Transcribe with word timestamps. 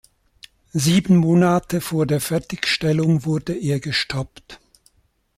Sieben 0.73 1.15
Monate 1.17 1.79
vor 1.79 2.07
der 2.07 2.19
Fertigstellung 2.19 3.23
wurde 3.23 3.53
er 3.53 3.79
gestoppt. 3.79 4.59